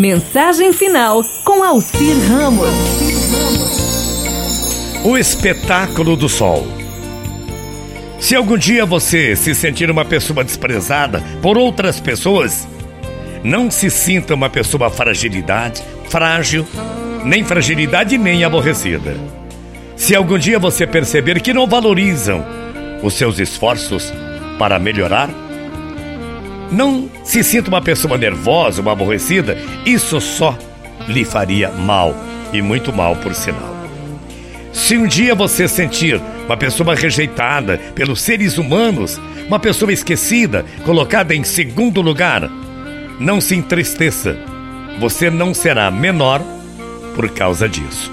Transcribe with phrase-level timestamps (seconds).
[0.00, 2.70] Mensagem final com Alcir Ramos.
[5.04, 6.66] O espetáculo do sol.
[8.18, 12.66] Se algum dia você se sentir uma pessoa desprezada por outras pessoas,
[13.44, 16.66] não se sinta uma pessoa fragilidade, frágil,
[17.22, 19.14] nem fragilidade nem aborrecida.
[19.96, 22.42] Se algum dia você perceber que não valorizam
[23.02, 24.10] os seus esforços
[24.58, 25.28] para melhorar,
[26.70, 30.56] não se sinta uma pessoa nervosa, uma aborrecida, isso só
[31.08, 32.14] lhe faria mal
[32.52, 33.76] e muito mal por sinal.
[34.72, 41.34] Se um dia você sentir uma pessoa rejeitada pelos seres humanos, uma pessoa esquecida, colocada
[41.34, 42.48] em segundo lugar,
[43.18, 44.36] não se entristeça.
[44.98, 46.40] Você não será menor
[47.14, 48.10] por causa disso.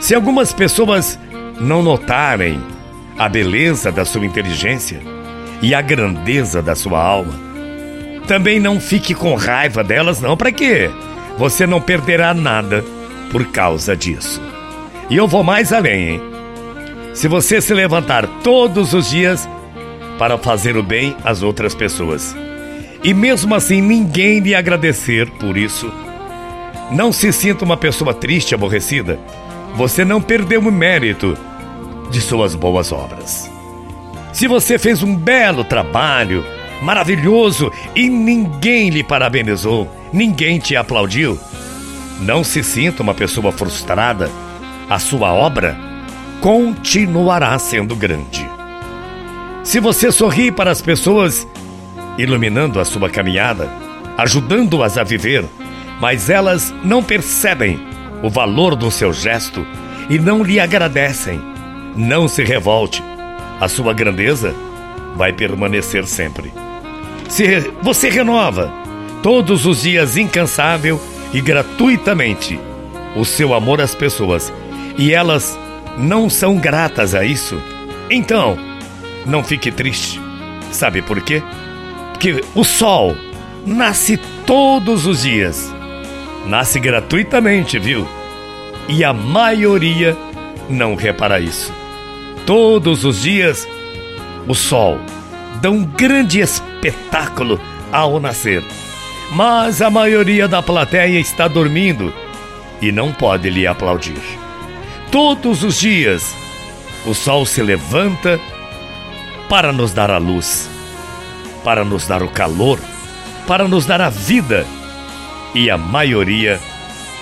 [0.00, 1.18] Se algumas pessoas
[1.60, 2.60] não notarem
[3.18, 5.00] a beleza da sua inteligência
[5.60, 7.51] e a grandeza da sua alma,
[8.26, 10.36] também não fique com raiva delas, não.
[10.36, 10.90] Para quê?
[11.38, 12.84] Você não perderá nada
[13.30, 14.40] por causa disso.
[15.10, 16.22] E eu vou mais além, hein?
[17.14, 19.48] Se você se levantar todos os dias
[20.18, 22.34] para fazer o bem às outras pessoas,
[23.02, 25.92] e mesmo assim ninguém lhe agradecer por isso,
[26.90, 29.18] não se sinta uma pessoa triste, aborrecida.
[29.76, 31.36] Você não perdeu o mérito
[32.10, 33.50] de suas boas obras.
[34.32, 36.44] Se você fez um belo trabalho,
[36.82, 41.38] maravilhoso, e ninguém lhe parabenizou, ninguém te aplaudiu,
[42.20, 44.30] não se sinta uma pessoa frustrada.
[44.90, 45.76] A sua obra
[46.40, 48.46] continuará sendo grande.
[49.62, 51.46] Se você sorri para as pessoas,
[52.18, 53.70] iluminando a sua caminhada,
[54.18, 55.44] ajudando-as a viver,
[56.00, 57.80] mas elas não percebem
[58.22, 59.64] o valor do seu gesto
[60.10, 61.40] e não lhe agradecem,
[61.96, 63.02] não se revolte.
[63.60, 64.52] A sua grandeza
[65.16, 66.52] vai permanecer sempre.
[67.32, 68.70] Se você renova
[69.22, 71.00] todos os dias incansável
[71.32, 72.60] e gratuitamente
[73.16, 74.52] o seu amor às pessoas
[74.98, 75.58] e elas
[75.96, 77.58] não são gratas a isso,
[78.10, 78.58] então
[79.24, 80.20] não fique triste.
[80.70, 81.42] Sabe por quê?
[82.12, 83.16] Porque o sol
[83.64, 85.74] nasce todos os dias.
[86.46, 88.06] Nasce gratuitamente, viu?
[88.90, 90.14] E a maioria
[90.68, 91.72] não repara isso.
[92.44, 93.66] Todos os dias,
[94.46, 94.98] o sol
[95.62, 97.60] dá um grande espetáculo
[97.92, 98.64] ao nascer.
[99.30, 102.12] Mas a maioria da plateia está dormindo
[102.80, 104.20] e não pode lhe aplaudir.
[105.12, 106.34] Todos os dias,
[107.06, 108.40] o sol se levanta
[109.48, 110.68] para nos dar a luz,
[111.62, 112.80] para nos dar o calor,
[113.46, 114.66] para nos dar a vida.
[115.54, 116.58] E a maioria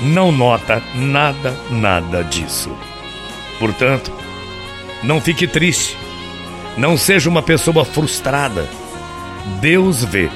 [0.01, 2.75] não nota nada, nada disso.
[3.59, 4.11] Portanto,
[5.03, 5.95] não fique triste.
[6.77, 8.69] Não seja uma pessoa frustrada.
[9.61, 10.31] Deus vê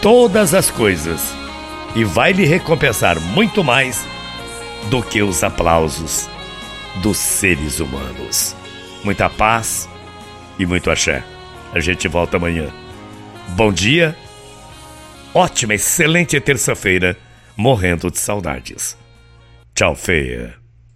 [0.00, 1.32] todas as coisas
[1.94, 4.06] e vai lhe recompensar muito mais
[4.88, 6.28] do que os aplausos
[7.02, 8.56] dos seres humanos.
[9.04, 9.88] Muita paz
[10.58, 11.22] e muito axé.
[11.72, 12.68] A gente volta amanhã.
[13.50, 14.16] Bom dia,
[15.34, 17.16] ótima, excelente terça-feira,
[17.56, 18.96] morrendo de saudades.
[19.74, 20.59] Tchau, feia.